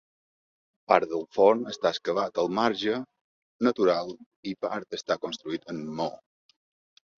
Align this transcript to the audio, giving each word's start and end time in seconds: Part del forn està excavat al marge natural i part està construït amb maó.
Part 0.91 1.11
del 1.11 1.25
forn 1.37 1.61
està 1.71 1.91
excavat 1.97 2.41
al 2.45 2.49
marge 2.61 2.97
natural 3.69 4.11
i 4.53 4.57
part 4.67 4.99
està 5.01 5.21
construït 5.29 5.71
amb 5.77 5.97
maó. 6.03 6.19